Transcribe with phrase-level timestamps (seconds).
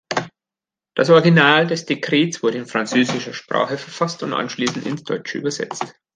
[0.95, 5.93] Das Original des Dekrets wurde in französischer Sprache verfasst und anschließend ins Deutsche übersetzt.